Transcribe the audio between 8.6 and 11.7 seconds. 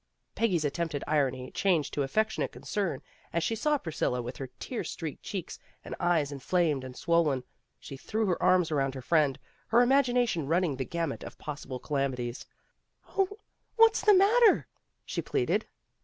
around her friend, her imagination running the gamut of DELIVERANCE 235